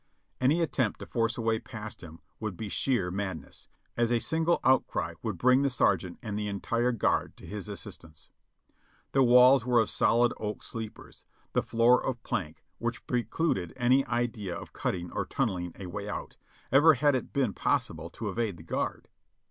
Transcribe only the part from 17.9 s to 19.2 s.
to evade the guard.